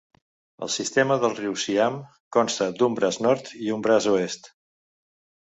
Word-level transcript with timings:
El 0.67 0.69
"sistema 0.75 1.17
del 1.23 1.35
riu 1.39 1.53
Siam" 1.63 1.99
consta 2.39 2.71
d'un 2.81 2.97
braç 3.01 3.21
nord 3.27 3.53
i 3.67 3.71
un 3.79 3.85
braç 3.89 4.09
oest. 4.15 4.51